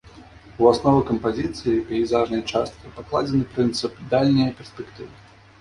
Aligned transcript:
У 0.61 0.67
аснову 0.69 1.01
кампазіцыі 1.09 1.83
пейзажнай 1.91 2.41
часткі 2.55 2.93
пакладзены 2.97 3.45
прынцып 3.53 4.03
дальняе 4.15 4.49
перспектывы. 4.59 5.15